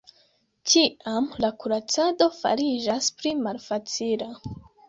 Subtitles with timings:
[0.71, 4.33] Tiam la kuracado fariĝas pli malfacila.